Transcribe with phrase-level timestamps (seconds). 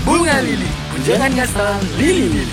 [0.00, 0.64] Bunga Lili,
[1.04, 2.48] jangan ngasal Lili.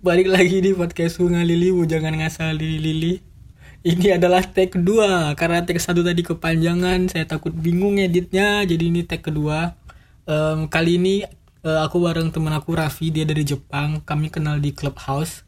[0.00, 3.14] Balik lagi di podcast Bunga Lili, jangan ngasal Lili Lili.
[3.84, 9.04] Ini adalah tag kedua karena tag satu tadi kepanjangan, saya takut bingung editnya, jadi ini
[9.04, 9.76] tag kedua.
[10.24, 11.28] Em, kali ini
[11.60, 14.00] eh, aku bareng teman aku Raffi, dia dari Jepang.
[14.00, 15.44] Kami kenal di Clubhouse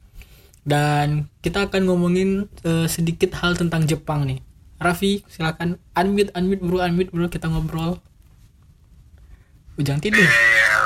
[0.68, 4.44] dan kita akan ngomongin eh, sedikit hal tentang Jepang nih.
[4.78, 5.82] Raffi, silakan.
[5.98, 7.98] Unmute, unmute bro, unmute bro, kita ngobrol.
[9.78, 10.22] Ujang tidur.
[10.22, 10.78] Ya,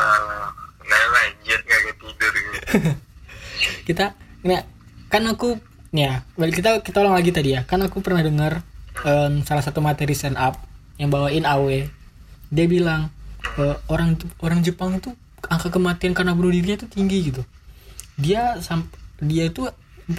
[0.84, 2.34] nah lanjut kagak tidur.
[3.88, 4.62] Kita nah,
[5.12, 5.59] kan aku
[5.92, 7.65] ya balik kita kita ulang lagi tadi ya.
[7.68, 8.65] Kan aku pernah dengar
[9.05, 10.60] em, salah satu materi stand up
[11.01, 11.88] yang bawain Awe
[12.52, 13.09] dia bilang
[13.59, 15.16] eh, orang orang Jepang itu
[15.48, 17.43] angka kematian karena bunuh dirinya itu tinggi gitu.
[18.20, 18.87] Dia sam
[19.18, 19.66] dia itu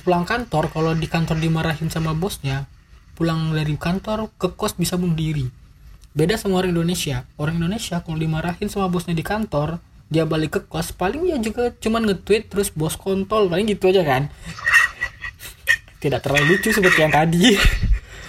[0.02, 2.66] pulang kantor kalau di kantor dimarahin sama bosnya
[3.14, 5.46] pulang dari kantor ke kos bisa bunuh diri.
[6.12, 7.26] Beda sama orang Indonesia.
[7.36, 11.74] Orang Indonesia kalau dimarahin sama bosnya di kantor dia balik ke kos paling ya juga
[11.74, 13.48] cuman nge-tweet terus bos kontol.
[13.48, 14.24] Paling gitu aja kan.
[16.02, 17.54] Tidak terlalu lucu seperti yang tadi.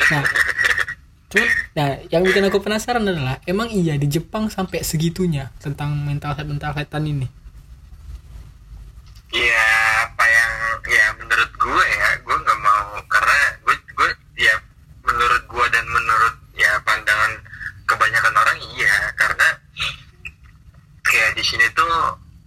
[0.05, 0.21] Nah
[1.31, 6.37] cuman nah yang bikin aku penasaran adalah emang iya di Jepang sampai segitunya tentang mental
[6.37, 7.27] health mental healthan ini
[9.33, 9.67] Ya
[10.05, 10.53] apa yang
[10.87, 14.55] ya menurut gue ya gue nggak mau karena gue gue ya
[15.03, 17.33] menurut gue dan menurut ya pandangan
[17.83, 19.49] kebanyakan orang iya karena
[21.03, 21.91] kayak di sini tuh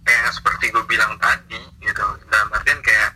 [0.04, 3.12] yang seperti gue bilang tadi gitu dalam artian kayak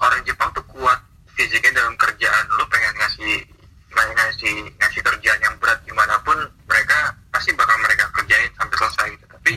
[0.00, 0.98] orang Jepang tuh kuat
[1.30, 3.46] fisiknya dalam kerjaan lu pengen ngasih
[3.94, 6.34] ngasih ngasih kerjaan yang berat gimana pun
[6.66, 9.52] mereka pasti bakal mereka kerjain sampai selesai gitu tapi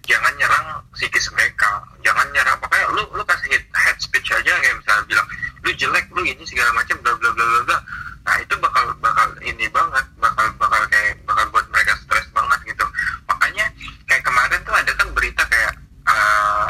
[0.00, 0.64] jangan nyerang
[0.96, 5.28] psikis mereka jangan nyerang pokoknya lu lu kasih head, head speech aja kayak misalnya bilang
[5.60, 7.78] lu jelek lu ini segala macam bla bla bla bla bla
[8.24, 12.86] nah itu bakal bakal ini banget bakal bakal kayak bakal buat mereka stres banget gitu
[13.28, 13.66] makanya
[14.08, 15.72] kayak kemarin tuh ada kan berita kayak
[16.08, 16.68] eh,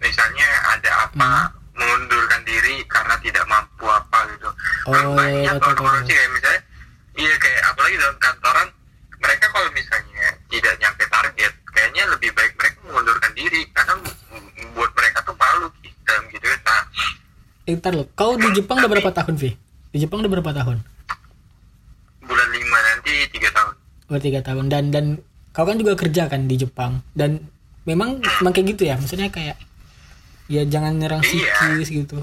[0.00, 1.30] misalnya ada apa
[1.74, 4.50] mengundurkan diri karena tidak mampu apa gitu
[4.84, 6.06] kan Oh, banyak iya, betul, orang-orang betul.
[6.06, 6.60] sih kayak misalnya
[7.16, 8.68] iya kayak apalagi dalam kantoran
[9.16, 14.16] mereka kalau misalnya tidak nyampe target kayaknya lebih baik mereka mengundurkan diri karena m-
[14.76, 16.82] buat mereka tuh malu gitu gitu ya nah
[17.64, 19.50] eh, ntar lo kau di Jepang udah berapa tahun Vi?
[19.90, 20.82] Di Jepang udah berapa tahun?
[22.20, 23.72] Bulan lima nanti tiga tahun.
[24.08, 24.64] Udah tiga tahun.
[24.68, 25.04] Dan dan
[25.50, 27.00] kau kan juga kerja kan di Jepang.
[27.12, 27.40] Dan
[27.84, 28.96] memang memang kayak gitu ya?
[28.96, 29.56] Maksudnya kayak
[30.44, 31.52] ya jangan nyerang Iya.
[31.56, 32.20] psikis gitu.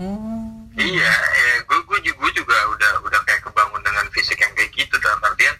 [0.00, 0.48] Oh
[0.80, 4.72] iya ya gue gue juga, gue juga udah udah kayak kebangun dengan fisik yang kayak
[4.72, 4.96] gitu.
[4.96, 5.52] Dalam artian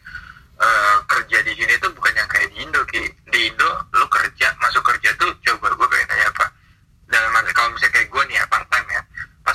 [0.57, 3.05] eh, kerja di sini tuh bukan yang kayak di Indo ki.
[3.29, 6.47] Di Indo lu kerja masuk kerja tuh coba gue pengen nanya apa?
[7.11, 8.89] Dalam arti kalau misalnya kayak gue nih ya part time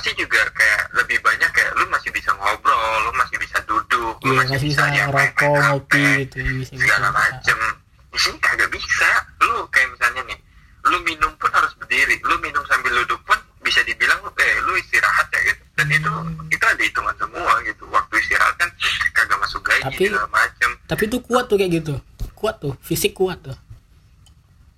[0.06, 4.30] pasti juga kayak lebih banyak kayak lu masih bisa ngobrol lu masih bisa duduk lu
[4.30, 7.58] Iya, masih, masih bisa, bisa ya ngerokok, HP, ngopi gitu, bisa- segala macem.
[8.06, 9.10] Di sini kagak bisa.
[9.42, 10.38] Lu kayak misalnya nih
[10.86, 12.22] lu minum pun harus berdiri.
[12.22, 15.62] Lu minum sambil duduk pun bisa dibilang eh lu istirahat ya gitu.
[15.74, 16.54] Dan itu Hmm.
[16.54, 17.82] itu ada hitungan semua gitu.
[17.90, 18.70] Waktu istirahat kan
[19.12, 20.70] kagak masuk gaji Tapi- segala macem.
[20.86, 21.94] tapi itu kuat tuh kayak gitu.
[22.32, 23.58] Kuat tuh fisik kuat tuh.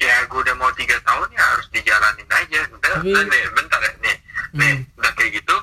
[0.01, 2.65] Ya gue udah mau tiga tahun ya harus dijalanin aja.
[2.71, 3.93] Udah Tapi- nih bentar ya.
[4.01, 4.17] Nih
[4.49, 4.97] nih Hmm.
[4.97, 5.57] udah kayak gitu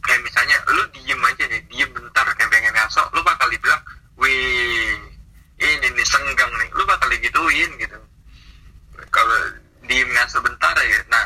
[0.00, 3.82] kayak misalnya lu diem aja nih diem bentar kayak pengen ngasok lu bakal dibilang
[4.14, 4.94] wih
[5.58, 7.98] ini nih senggang nih lu bakal digituin gitu
[9.08, 9.34] kalau
[9.82, 11.24] diem ngasok bentar ya nah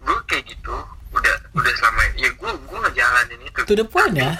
[0.00, 0.70] gue kayak gitu
[1.10, 4.36] udah udah selama ya gue gue ngejalanin itu To the point ya.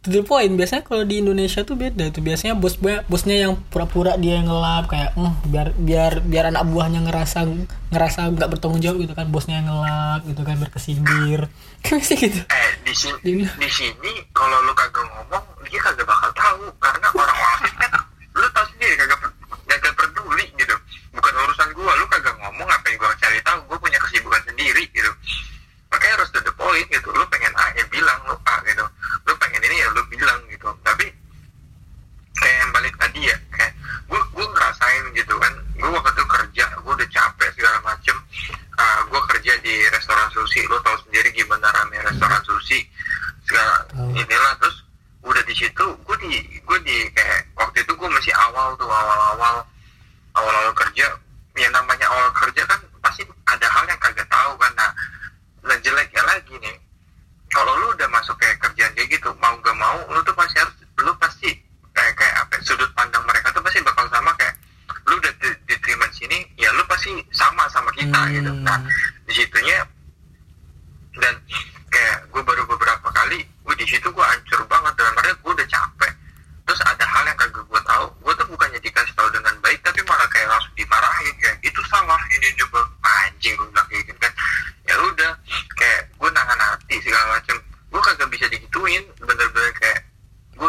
[0.00, 0.54] to the point.
[0.54, 2.22] Biasanya kalau di Indonesia tuh beda tuh.
[2.22, 7.02] Biasanya bos bosnya yang pura-pura dia yang ngelap kayak "Hmm, biar biar biar anak buahnya
[7.02, 7.44] ngerasa
[7.90, 9.28] ngerasa nggak bertanggung jawab gitu kan.
[9.28, 11.50] Bosnya yang ngelap gitu kan berkesindir
[11.84, 12.38] kan sih gitu.
[12.40, 16.70] Eh di sini Ini- di sini kalau lu kagak ngomong dia kagak bakal tahu.
[16.78, 17.90] Karena orang-orang kan
[18.32, 19.18] lu tahu sendiri kagak
[19.66, 20.74] kagak peduli gitu.
[21.12, 24.86] Bukan urusan gua lu kagak ngomong apa yang gua cari tahu gua punya kesibukan sendiri
[24.88, 25.10] gitu
[25.86, 28.82] makanya harus to the point gitu lu pengen A ya bilang lu A gitu
[29.22, 31.06] lu pengen ini ya lu bilang gitu tapi
[32.34, 33.70] kayak yang balik tadi ya kayak
[34.04, 38.16] gue gue ngerasain gitu kan gue waktu itu kerja gue udah capek segala macem
[38.76, 42.82] Ah, gue kerja di restoran sushi lo tau sendiri gimana rame restoran sushi
[43.42, 44.10] segala Tahu.
[44.12, 44.76] inilah terus
[45.22, 46.30] udah di situ gue di
[46.60, 49.62] gue di kayak waktu itu gue masih awal tuh awal-awal
[50.34, 51.08] awal-awal kerja
[51.54, 54.90] yang namanya awal kerja kan pasti ada hal yang kagak tahu kan nah
[55.64, 56.78] nah jeleknya lagi nih
[57.48, 60.74] kalau lu udah masuk kayak kerjaan kayak gitu mau gak mau lu tuh pasti harus
[60.98, 61.50] lu pasti
[61.90, 64.54] kayak kayak apa ya, sudut pandang mereka tuh pasti bakal sama kayak
[65.06, 68.32] lu udah di- diterima di sini ya lu pasti sama sama kita Hmm.
[68.32, 68.78] gitu nah
[69.24, 69.78] di situnya
[71.16, 71.34] dan
[71.88, 75.68] kayak gue baru beberapa kali gue di situ gue hancur banget dalam artian gue udah
[75.68, 76.12] capek
[76.66, 77.06] terus ada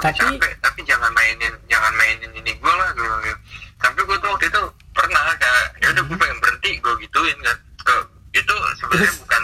[0.07, 3.39] Tapi- capek tapi jangan mainin jangan mainin ini gue lah gue bilang gitu.
[3.77, 4.62] tapi gue tuh waktu itu
[4.95, 7.95] pernah kayak ya udah gue pengen berhenti gue gituin kan ke
[8.33, 9.19] itu sebenarnya Terus?
[9.19, 9.44] bukan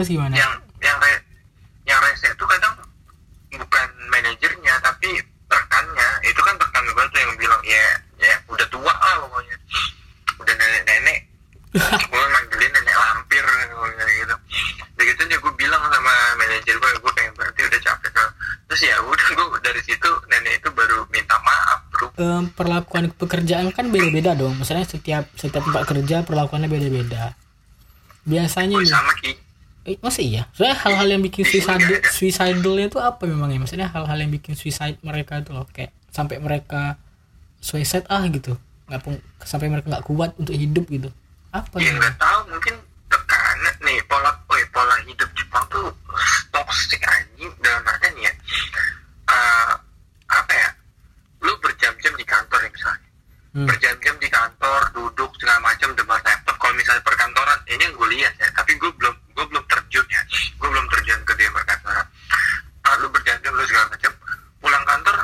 [0.00, 0.32] terus gimana?
[0.32, 1.12] Yang yang re,
[1.84, 2.72] yang rese itu kadang
[3.52, 5.20] bukan manajernya tapi
[5.52, 6.08] rekannya.
[6.24, 7.84] Itu kan rekan gue tuh yang bilang ya
[8.16, 9.56] ya udah tua lah pokoknya.
[10.40, 11.18] Udah nenek nenek
[11.76, 14.36] gue manggilin nenek lampir gitu.
[14.96, 18.28] Udah gitu ya gue bilang sama manajer gue gue pengen berhenti udah capek kan?
[18.72, 22.06] Terus ya udah gue dari situ nenek itu baru minta maaf bro.
[22.16, 24.56] Em, perlakuan pekerjaan kan beda-beda dong.
[24.56, 27.36] Misalnya setiap setiap tempat kerja perlakuannya beda-beda.
[28.24, 29.49] Biasanya gue nih sama ki
[29.84, 30.44] eh, masa iya?
[30.52, 31.80] Soalnya hal-hal yang bikin suicidal
[32.12, 35.64] suicidalnya itu apa memangnya maksudnya hal-hal yang bikin suicide mereka itu loh.
[35.72, 37.00] Kayak sampai mereka
[37.60, 38.56] suicide ah gitu.
[38.90, 41.08] Nggak pun sampai mereka nggak kuat untuk hidup gitu.
[41.50, 42.74] Apa ya nggak tahu mungkin
[43.10, 45.88] tekanan nih pola oh, pola hidup Jepang tuh
[46.52, 47.50] toxic anjing.
[47.64, 48.32] Dalam artian ya
[49.32, 49.72] eh,
[50.28, 50.70] apa ya?
[51.40, 53.08] Lu berjam-jam di kantor ya misalnya.
[53.50, 53.66] Hmm.
[53.66, 56.54] berjam-jam di kantor duduk segala macam depan laptop.
[56.54, 60.22] Kalau misalnya perkantoran ini yang gue lihat ya tapi gue belum gue belum terjun ya.
[60.56, 62.06] Gue belum terjun ke dia perkantoran
[62.80, 64.12] ah, lu berjam-jam lu segala macam.
[64.58, 65.14] Pulang kantor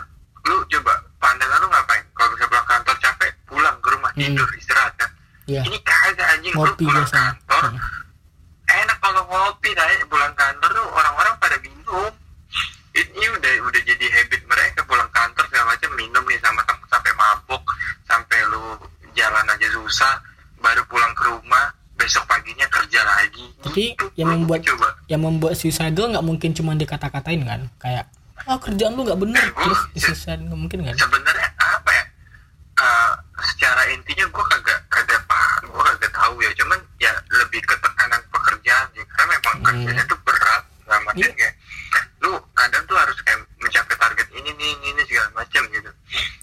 [0.44, 2.04] lu coba pandangan lu ngapain?
[2.12, 4.20] Kalau misalnya pulang kantor capek pulang ke rumah Hmm.
[4.22, 5.10] tidur istirahat kan?
[5.46, 5.62] Iya.
[5.62, 6.52] ini kagak anjing.
[6.52, 7.80] Lu ngopi pulang biasanya kantor Hmm.
[8.66, 10.65] enak kalau ngopi dah pulang kantor
[23.76, 24.88] tapi yang membuat coba.
[25.04, 27.68] yang membuat suicidal nggak mungkin cuma dikata-katain kan?
[27.76, 28.08] Kayak
[28.48, 29.44] oh kerjaan lu nggak bener.
[29.52, 32.04] Terus disuicide nggak mungkin kan sebenarnya apa ya
[32.76, 37.72] Eh, secara intinya gue kagak kagak paham gue kagak tahu ya cuman ya lebih ke
[37.74, 39.64] tekanan pekerjaan ya karena memang Hmm.
[39.64, 41.36] kerjanya tuh berat nggak maksudnya Iya.
[41.36, 41.54] kayak
[42.20, 45.90] lu kadang tuh harus kayak mencapai target ini nih ini, ini segala macam gitu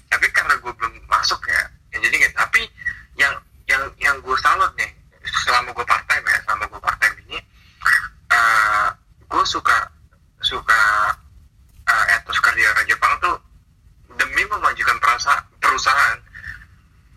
[0.06, 2.62] tapi karena gue belum masuk ya, ya jadi kayak tapi
[3.14, 3.34] yang
[3.66, 4.90] yang yang gue salut nih
[5.46, 7.38] selama gue part time ya selama gue part time ini
[8.28, 8.86] eh
[9.22, 9.86] gue suka
[10.42, 10.80] suka
[11.86, 13.38] eh, etos kerja orang Jepang tuh
[14.14, 16.18] demi memajukan perasa, perusahaan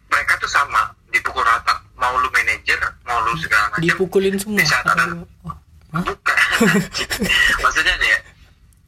[0.07, 4.57] mereka tuh sama dipukul rata mau lu manajer mau lu segala macam dipukulin semua.
[4.57, 5.54] Di saat ada Atau- oh,
[5.92, 6.01] hah?
[6.01, 6.36] bukan
[7.63, 8.19] maksudnya nih ya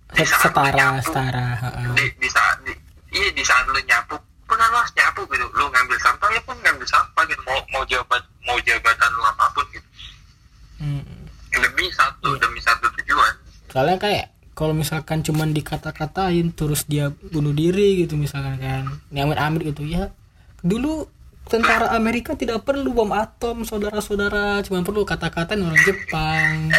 [0.09, 1.45] di saat lu setara nyapu, setara
[1.93, 2.73] di, di saat di,
[3.13, 4.15] iya di saat lu nyapu
[4.49, 5.45] pun lu harus nyapu gitu.
[5.53, 7.41] Lu ngambil sampah ya pun ngambil sampah gitu.
[7.45, 9.87] Mau mau jabat mau jabatan lu apa pun gitu.
[10.79, 11.03] Hmm.
[11.51, 12.41] demi satu Iya.
[12.41, 13.33] demi satu tujuan.
[13.69, 14.25] Soalnya kayak
[14.55, 18.89] kalau misalkan cuman dikata-katain terus dia bunuh diri gitu misalkan kan.
[19.11, 20.09] Ini amit-amit gitu ya.
[20.59, 21.05] Dulu
[21.49, 24.61] tentara Amerika tidak perlu bom atom saudara-saudara.
[24.63, 26.69] Cuma perlu kata-katain orang Jepang.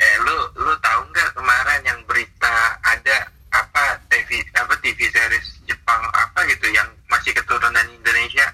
[0.00, 6.00] Eh lu lu tahu nggak kemarin yang berita ada apa TV apa TV series Jepang
[6.14, 8.46] apa gitu yang masih keturunan Indonesia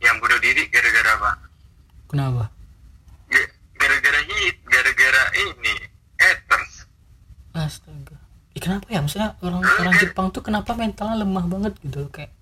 [0.00, 1.32] yang bunuh diri gara-gara apa?
[2.08, 2.48] Kenapa?
[3.28, 5.74] Ga- gara-gara hit gara-gara ini
[6.16, 6.86] haters.
[7.52, 8.16] Astaga.
[8.54, 9.02] Ih, kenapa ya?
[9.02, 12.06] Maksudnya orang orang Jepang tuh kenapa mentalnya lemah banget gitu?
[12.08, 12.32] Kayak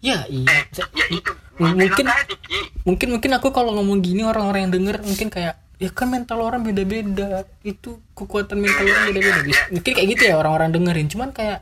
[0.00, 0.48] ya iya.
[0.48, 0.64] Eh
[0.96, 2.04] ya itu mungkin
[2.42, 2.60] Ki.
[2.82, 6.62] mungkin mungkin aku kalau ngomong gini orang-orang yang denger mungkin kayak ya kan mental orang
[6.62, 7.44] beda-beda.
[7.60, 9.40] Itu kekuatan mental Iya, orang beda-beda.
[9.42, 9.62] iya, iya.
[9.70, 11.06] mungkin kayak gitu ya orang-orang dengerin.
[11.06, 11.60] Cuman kayak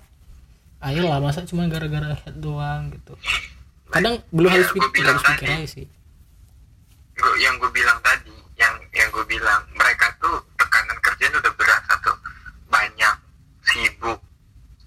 [0.81, 3.15] ayolah masa cuman gara-gara head doang gitu.
[3.89, 5.87] Kadang belum Iya, harus pikir harus pikir aja sih.
[7.15, 11.83] Gua- yang gue bilang tadi yang yang gue bilang mereka tuh tekanan kerjaan udah berat
[11.85, 12.11] satu
[12.65, 13.15] banyak
[13.65, 14.19] sibuk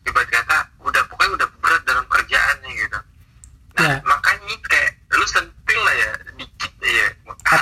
[0.04, 3.00] ibarat kata udah pokoknya udah berat dalam kerjaannya gitu
[3.74, 3.96] nah Ya.
[4.04, 7.08] makanya itu kayak lu sentil lah ya dikit ya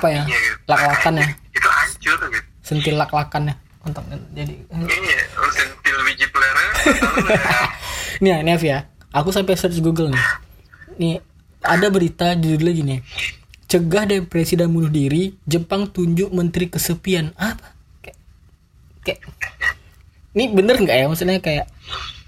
[0.05, 0.69] Apa ya, gitu.
[0.69, 1.27] lak-lakan ya?
[1.57, 2.47] Itu- hancur gitu.
[2.61, 3.55] Sentil lak-lakan ya?
[3.85, 4.01] Kontak
[4.33, 6.65] jadi iya lu sentil biji pelera.
[6.89, 7.53] Lalu ya,
[8.17, 8.77] nih ya, Nev ya.
[9.13, 10.23] Aku sampai search Google nih.
[10.97, 11.15] Nih
[11.61, 12.95] ada berita judulnya gini.
[13.69, 17.37] Cegah depresi dan bunuh diri Jepang tunjuk menteri kesepian.
[17.37, 17.77] Apa?
[18.01, 18.17] Kayak
[19.05, 19.21] kayak
[20.33, 21.05] ini bener nggak ya?
[21.05, 21.69] Maksudnya kayak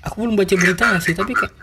[0.05, 1.17] aku belum baca beritanya sih?
[1.17, 1.53] Tapi kayak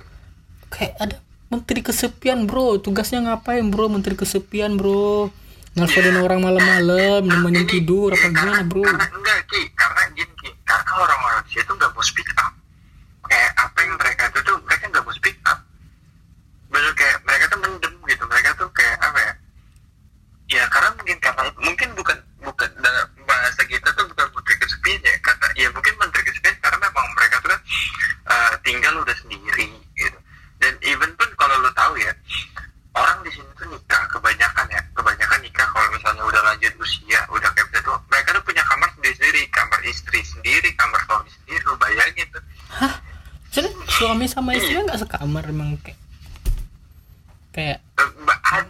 [0.74, 1.16] kayak ada
[1.54, 2.82] menteri kesepian bro.
[2.82, 3.86] Tugasnya ngapain bro?
[3.86, 5.30] Menteri kesepian bro
[5.74, 8.82] nelfonin orang malam-malam nemenin tidur apa gimana bro?
[8.86, 9.62] Karena enggak ki.
[9.74, 12.52] Karena gini karena orang-orang di situ nggak mau speak up.
[13.26, 15.58] Kayak apa yang mereka itu tuh mereka nggak mau speak up.
[16.70, 18.24] Bener kayak mereka tuh mendem gitu.
[18.30, 19.32] Mereka tuh kayak apa ya?
[20.44, 25.16] Ya karena mungkin karena mungkin bukan bukan dalam bahasa kita tuh bukan menteri kesepian ya.
[25.20, 27.60] Karena ya mungkin menteri kesepian karena memang mereka tuh kan
[28.30, 30.18] eh, tinggal udah sendiri gitu
[30.64, 32.12] dan even pun kalau lo tahu ya
[32.96, 37.50] orang di sini tuh nikah kebanyakan ya kebanyakan nikah kalau misalnya udah lanjut usia udah
[37.52, 41.62] kayak gitu tuh mereka tuh punya kamar sendiri sendiri kamar istri sendiri kamar suami sendiri
[41.68, 42.42] lo bayangin tuh
[42.80, 42.96] hah
[43.54, 45.96] Maksudnya suami sama istri nggak sekamar emang kayak
[47.56, 48.64] kayak Eh,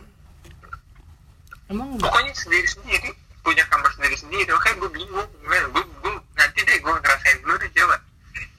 [1.74, 2.06] emang nggak?
[2.06, 3.10] Pokoknya sendiri sendiri
[3.42, 4.50] punya kamar sendiri sendiri.
[4.54, 5.28] Oke gue bingung.
[5.42, 7.96] Gue gue nanti deh gue ngerasain dulu deh coba.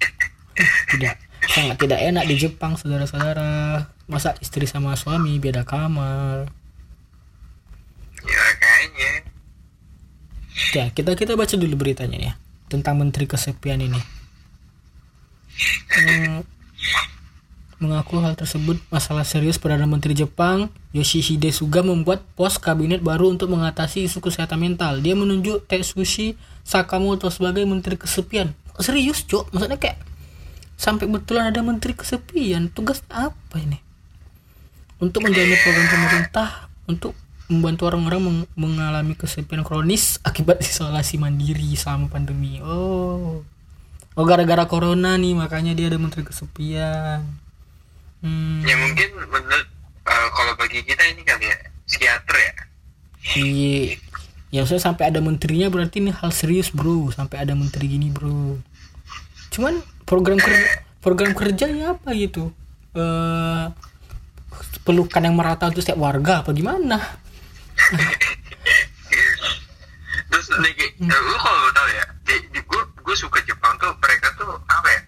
[0.92, 1.16] Tidak.
[1.46, 3.86] Sangat tidak enak di Jepang saudara-saudara.
[4.12, 6.52] Masa istri sama suami beda kamar.
[8.28, 9.12] Ya kayaknya.
[10.76, 12.34] Ya kita kita baca dulu beritanya nih ya
[12.68, 14.02] tentang menteri kesepian ini.
[15.96, 16.44] Hmm,
[17.78, 23.52] mengaku hal tersebut masalah serius Perdana Menteri Jepang Yoshihide Suga membuat pos kabinet baru untuk
[23.52, 25.04] mengatasi isu kesehatan mental.
[25.04, 28.56] Dia menunjuk Tetsushi Sakamoto sebagai menteri kesepian.
[28.80, 29.54] Serius, Cok?
[29.54, 30.00] Maksudnya kayak
[30.76, 32.72] sampai betulan ada menteri kesepian.
[32.72, 33.80] Tugas apa ini?
[34.98, 36.48] Untuk menjalani program pemerintah
[36.88, 37.14] untuk
[37.46, 42.58] membantu orang-orang meng- mengalami kesepian kronis akibat isolasi mandiri selama pandemi.
[42.64, 43.46] Oh.
[44.16, 47.45] Oh gara-gara corona nih makanya dia ada menteri kesepian.
[48.26, 48.66] Hmm.
[48.66, 49.68] ya mungkin menurut
[50.10, 52.54] eh, kalau bagi kita ini kali ya psikiater ya
[53.34, 53.98] Iya.
[54.54, 57.10] Ya saya sampai ada menterinya berarti ini hal serius bro.
[57.10, 58.62] Sampai ada menteri gini bro.
[59.50, 62.54] Cuman program kerja program kerjanya apa gitu?
[62.94, 63.66] Eh
[64.86, 67.02] pelukan yang merata untuk setiap warga apa gimana?
[70.26, 74.28] terus lagi eh, lu kalau tahu ya di, di gue gue suka Jepang tuh mereka
[74.36, 75.02] tuh apa ya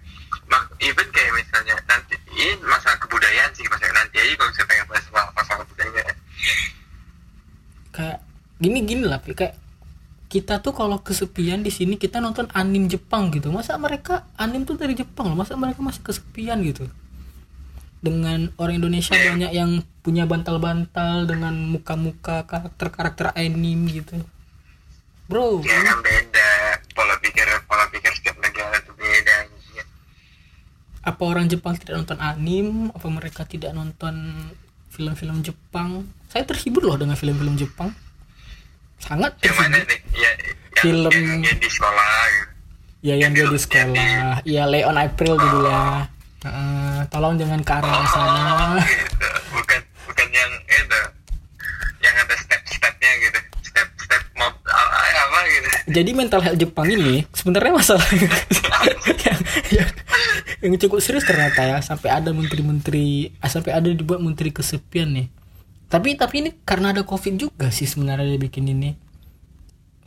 [0.84, 5.06] even kayak misalnya nanti ini masalah kebudayaan sih masalah nanti aja kalau saya pengen bahas
[5.10, 6.16] masalah, masalah kebudayaan
[8.68, 9.32] Kayak gini lah Pi.
[9.32, 9.56] kayak
[10.28, 13.48] kita tuh kalau kesepian di sini kita nonton anim Jepang gitu.
[13.48, 15.40] Masa mereka anim tuh dari Jepang loh.
[15.40, 16.84] Masa mereka masih kesepian gitu?
[18.04, 24.20] Dengan orang Indonesia banyak yang punya bantal-bantal dengan muka-muka karakter-karakter anim gitu.
[25.28, 26.50] Bro, ya kan beda
[26.96, 29.58] pola pikir pola pikir setiap negara tuh beda
[31.08, 32.92] apa orang Jepang tidak nonton anim?
[32.92, 34.36] Apa mereka tidak nonton
[34.92, 36.04] film-film Jepang?
[36.28, 37.96] Saya terhibur loh dengan film-film Jepang.
[39.08, 39.88] Sangat yang mana terhibur.
[39.88, 41.12] nih ya yang, Film.
[41.16, 42.52] yang, yang di sekolah gitu.
[42.98, 44.44] Ya yang dia di sekolah.
[44.44, 46.12] Ya Leon April judulnya.
[46.44, 48.42] Heeh, tolong jangan ke arah sana.
[48.78, 49.28] Oh, gitu.
[49.56, 51.00] bukan bukan yang itu
[51.98, 57.26] yang ada step-stepnya gitu step step mob apa, apa gitu Jadi mental health Jepang ini
[57.34, 58.06] sebenarnya masalah
[59.26, 59.40] yang,
[59.74, 59.90] yang,
[60.62, 65.28] yang cukup serius ternyata ya sampai ada menteri-menteri ah, sampai ada dibuat menteri kesepian nih.
[65.88, 68.92] Tapi tapi ini karena ada covid juga sih sebenarnya dia bikin ini.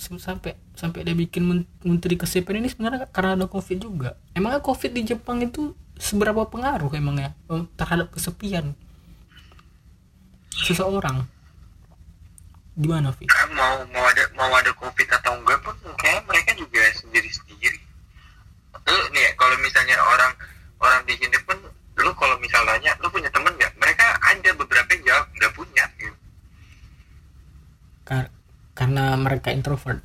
[0.01, 4.17] Sampai sampai dia bikin men- menteri kesepian ini sebenarnya karena ada covid juga.
[4.37, 8.77] Emangnya covid di Jepang itu seberapa pengaruh emangnya eh, terhadap kesepian
[10.53, 11.25] seseorang?
[12.81, 17.29] Gimana, kan mau mau ada mau ada covid atau enggak pun kayak mereka juga sendiri
[17.29, 17.77] sendiri
[18.89, 20.33] lu nih kalau misalnya orang
[20.81, 21.57] orang di sini pun
[22.01, 26.17] lu kalau misalnya lu punya temen nggak mereka ada beberapa yang jawab nggak punya gitu.
[28.09, 28.33] Kar-
[28.81, 30.01] karena mereka introvert.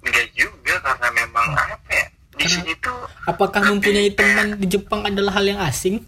[0.00, 5.02] nggak juga karena memang apa ya di Karena- sini tuh Apakah mempunyai teman di Jepang
[5.02, 6.06] adalah hal yang asing?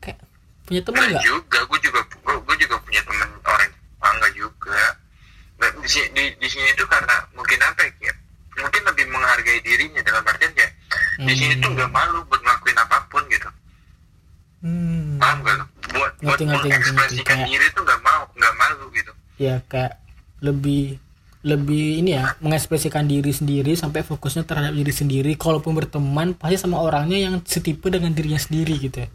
[0.00, 0.18] Kayak
[0.64, 4.80] punya teman Nggak juga gue juga gue, gue juga punya temen orang Jepang nggak juga
[5.76, 8.12] di, sini- di, di sini tuh karena mungkin apa ya
[8.54, 10.72] mungkin lebih menghargai dirinya dalam artian kayak
[11.20, 11.76] di sini tuh Hmm.
[11.76, 13.48] nggak malu buat ngelakuin apa pun gitu
[14.60, 15.18] Hmm.
[15.18, 15.64] paham gak lu?
[15.92, 17.50] buat buat Ngerti, ngerti, ngerti, mengekspresikan ngerti.
[17.52, 19.92] diri tuh nggak mau nggak malu gitu Ya kayak
[20.42, 20.98] lebih
[21.42, 25.32] lebih ini ya mengekspresikan diri sendiri sampai fokusnya terhadap diri sendiri.
[25.34, 29.08] Kalaupun berteman pasti sama orangnya yang setipe dengan dirinya sendiri gitu ya.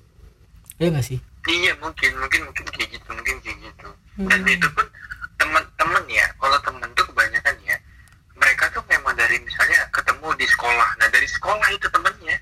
[0.82, 1.20] Ya nggak sih?
[1.48, 3.88] iya mungkin mungkin mungkin kayak gitu mungkin kayak gitu
[4.28, 4.86] dan itu pun
[5.40, 7.78] teman-teman ya kalau temen tuh kebanyakan ya
[8.36, 12.38] mereka tuh memang dari misalnya ketemu di sekolah nah dari sekolah itu temennya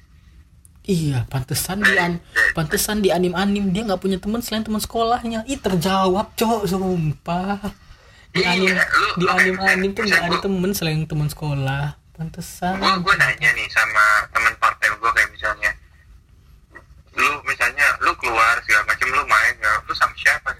[0.85, 2.21] Iya, pantesan di an
[2.53, 5.41] pantesan di anim-anim dia nggak punya teman selain teman sekolahnya.
[5.49, 7.73] Ih terjawab cok, sumpah.
[8.35, 11.95] Di Iya, anim lu- di lu- anim-anim tuh nggak ada gua- temen selain teman sekolah.
[12.11, 12.75] Pantesan.
[12.77, 15.71] gue gue nanya nih sama teman partai gue kayak misalnya
[17.13, 20.51] lu misalnya lu keluar segala macam lu main ya lu sama siapa?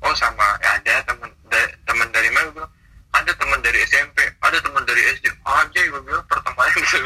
[0.00, 2.50] Oh sama ya ada teman da- teman dari mana?
[2.52, 2.66] Gue
[3.10, 6.98] ada teman dari SMP ada teman dari SD aja gue bilang pertemanan gitu.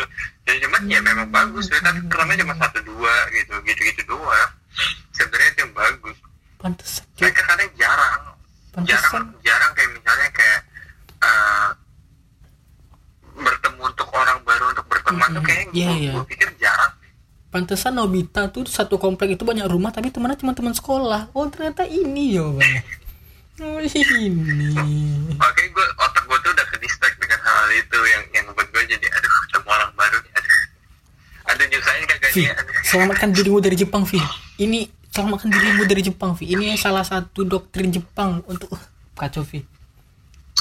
[0.43, 4.51] Ya cuman ya memang bagus ya tapi pertamanya cuma satu dua gitu gitu gitu doang.
[5.11, 6.17] Sebenarnya itu yang bagus.
[6.59, 7.05] Pantesan.
[7.15, 8.23] Mereka kadang jarang.
[8.79, 9.25] Jarang Pantesan.
[9.43, 10.61] jarang kayak misalnya kayak
[11.19, 11.69] eh,
[13.35, 14.39] bertemu untuk orang
[15.17, 15.45] Mm-mm.
[15.45, 16.13] kayak Iya, gue iya.
[16.25, 16.93] pikir jarang
[17.53, 21.29] Pantesan Nobita tuh satu komplek itu banyak rumah tapi temannya cuma teman sekolah.
[21.37, 22.81] Oh ternyata ini jawabannya.
[23.61, 24.73] Oh ini.
[25.37, 28.83] makanya gue otak gue tuh udah ke distract dengan hal itu yang yang ngebuat gue
[28.97, 30.57] jadi aduh ketemu orang baru nih aduh
[31.53, 34.19] aduh nyusahin kagak aduh selamatkan dirimu dari Jepang Vi
[34.57, 38.73] ini selamatkan dirimu dari Jepang Vi ini salah satu doktrin Jepang untuk
[39.21, 39.61] kacau Vi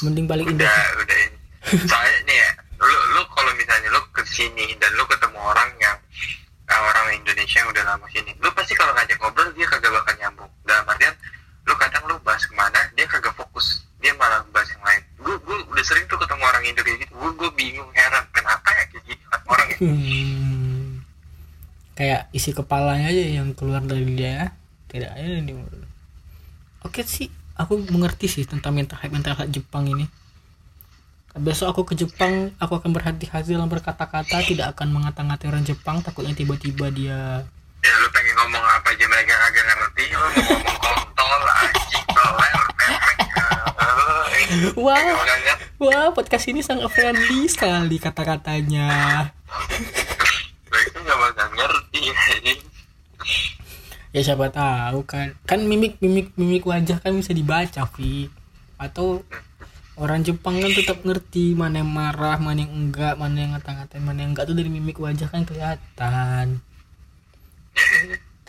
[0.04, 1.38] mending balik udah Indonesia udah ini
[1.88, 5.98] soalnya nih ya lu lu kalau misalnya lu ke sini dan lu ketemu orang yang
[6.72, 8.32] uh, orang Indonesia yang udah lama sini.
[8.40, 10.52] Lu pasti kalau ngajak ngobrol dia kagak bakal nyambung.
[10.64, 11.14] Dalam artian
[11.68, 13.84] lu kadang lu bahas ke mana dia kagak fokus.
[14.00, 15.02] Dia malah bahas yang lain.
[15.20, 17.14] Gue gue udah sering tuh ketemu orang Indo kayak gitu.
[17.20, 19.24] Gue gue bingung heran kenapa ya kayak gitu?
[19.28, 19.78] Kan orang ya.
[19.82, 20.88] Hmm.
[21.92, 24.58] kayak isi kepalanya aja yang keluar dari dia
[24.90, 25.54] tidak ada di
[26.82, 27.30] oke sih
[27.62, 30.10] aku mengerti sih tentang mental health mental health Jepang ini
[31.40, 36.36] besok aku ke Jepang aku akan berhati-hati dalam berkata-kata tidak akan mengata-ngatai orang Jepang takutnya
[36.36, 37.48] tiba-tiba dia
[37.82, 40.04] ya lu pengen ngomong apa aja mereka kagak ngerti.
[40.14, 43.20] Lu ngomong kontol anjing toler memek
[44.38, 48.90] eh, wah kagak ngerti wah podcast ini sangat friendly sekali kata-katanya.
[50.70, 52.04] Mereka nggak bakal ngerti
[54.14, 55.34] ya siapa tahu kan.
[55.50, 58.30] Kan mimik mimik mimik wajah kan bisa dibaca Vi
[58.78, 59.26] atau
[60.02, 64.26] orang Jepang kan tetap ngerti mana yang marah mana yang enggak mana yang ngata-ngatain mana
[64.26, 64.50] yang enggak.
[64.50, 66.66] Tuh dari mimik wajah kan kelihatan.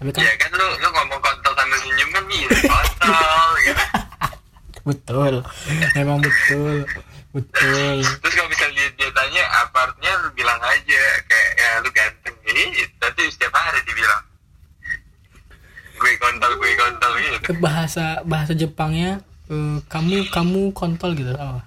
[0.00, 3.84] Tapi kan ya kan lu lu ngomong kontol sambil senyum kan bisa kontol gitu.
[4.88, 5.34] Betul.
[5.94, 6.82] Memang betul.
[7.30, 8.02] Betul.
[8.02, 12.34] Terus kalau misalnya dia, dia tanya apa artinya lu bilang aja kayak ya lu ganteng.
[12.42, 14.22] Gitu nanti setiap hari dibilang.
[16.02, 17.38] Gue kontol gue kontol gitu.
[17.46, 21.60] Ke bahasa bahasa Jepangnya eh, kamu kamu kontol gitu apa?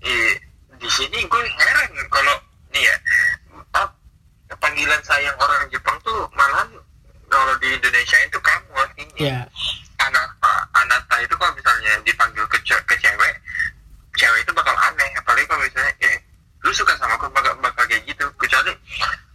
[0.00, 0.30] Iya,
[0.78, 2.34] di sini gue heran kalau
[2.70, 2.96] nih ya
[3.74, 3.98] ap-
[4.56, 6.70] panggilan sayang orang Jepang tuh malahan
[7.28, 9.18] kalau di Indonesia itu kamu artinya.
[9.20, 9.38] Ya
[9.98, 13.34] anata anata itu kalau misalnya dipanggil ke, ce- ke cewek
[14.14, 16.16] cewek itu bakal aneh apalagi kalau misalnya eh
[16.62, 18.70] lu suka sama aku bakal, bakal kayak gitu kecuali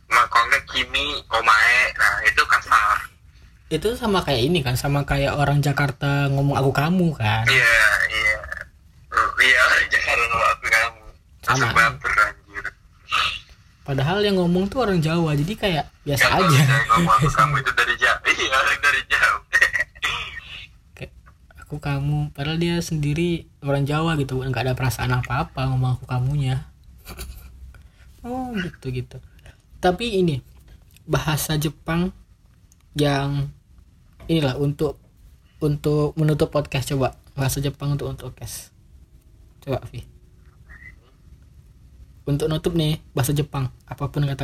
[0.08, 2.96] ma- kalau nggak kimi omae nah itu kasar
[3.74, 7.42] itu sama kayak ini kan sama kayak orang Jakarta ngomong aku kamu kan.
[7.50, 7.76] Iya
[8.14, 8.38] iya.
[9.42, 11.04] Iya jangan ngomong aku kamu.
[11.42, 11.50] Sama.
[11.50, 12.66] Langsung baper anjir.
[13.84, 16.64] Padahal yang ngomong tuh orang Jawa jadi kayak biasa Kalau aja.
[16.94, 19.42] ngomong aku kamu itu dari jauh iya dari jauh
[20.96, 21.12] kayak
[21.60, 26.70] aku kamu padahal dia sendiri orang Jawa gitu nggak ada perasaan apa-apa ngomong aku kamunya.
[28.24, 29.20] Oh gitu gitu
[29.84, 30.40] tapi ini
[31.04, 32.16] bahasa Jepang
[32.96, 33.52] yang
[34.28, 35.00] inilah untuk
[35.64, 37.16] untuk menutup podcast coba.
[37.34, 38.70] Bahasa Jepang untuk untuk podcast.
[39.64, 40.14] Coba Vi
[42.24, 44.40] untuk nutup nih bahasa Jepang apa pun omae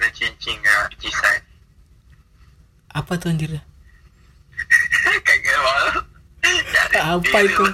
[0.00, 1.44] no cincin ga cisai
[2.90, 3.54] apa tuh anjir?
[5.26, 6.02] Kagak mau.
[6.74, 7.64] Cari apa itu?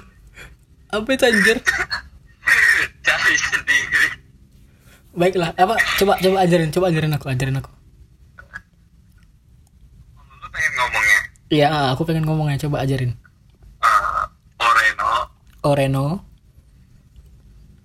[0.92, 1.56] apa itu anjir?
[3.06, 4.08] Cari sendiri.
[5.16, 5.80] Baiklah apa?
[5.96, 7.72] Coba coba ajarin coba ajarin aku ajarin aku
[10.36, 12.66] lu pengen ngomongnya Iya, aku pengen ngomongnya.
[12.66, 13.14] Coba ajarin.
[13.82, 14.24] uh,
[14.58, 15.10] oreno
[15.66, 16.06] Oreno,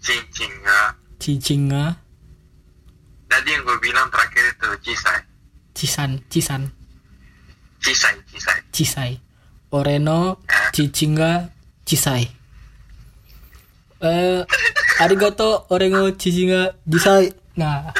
[0.01, 1.93] cincin ga Cichinga,
[3.29, 5.21] tadi yang gue bilang terakhir itu cisai
[5.77, 6.73] Cisan, Cisan,
[7.81, 9.11] cisai cisai Cisai.
[9.71, 10.41] Oreno,
[10.73, 11.47] Cichinga,
[11.85, 12.25] Cisai.
[14.01, 14.41] Eh,
[14.99, 17.31] arigato, Orengo, Cichinga, Cisai.
[17.55, 17.93] Nah,